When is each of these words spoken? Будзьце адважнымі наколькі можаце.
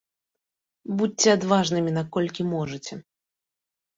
Будзьце 1.01 1.27
адважнымі 1.35 1.91
наколькі 1.99 2.45
можаце. 2.55 2.93